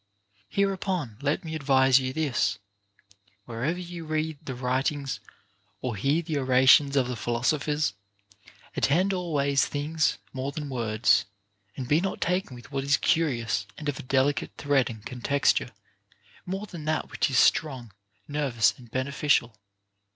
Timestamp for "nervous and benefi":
18.27-19.29